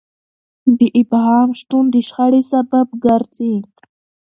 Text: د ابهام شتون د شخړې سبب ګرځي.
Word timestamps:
د 0.77 0.79
ابهام 1.01 1.49
شتون 1.59 1.85
د 1.93 1.95
شخړې 2.07 2.41
سبب 2.51 2.87
ګرځي. 3.05 3.55